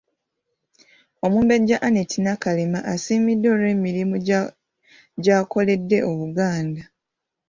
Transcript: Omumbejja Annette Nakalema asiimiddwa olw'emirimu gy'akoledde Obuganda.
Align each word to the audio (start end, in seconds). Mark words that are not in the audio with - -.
Omumbejja 1.25 1.77
Annette 1.87 2.17
Nakalema 2.23 2.79
asiimiddwa 2.93 3.49
olw'emirimu 3.55 4.15
gy'akoledde 5.23 5.97
Obuganda. 6.11 6.83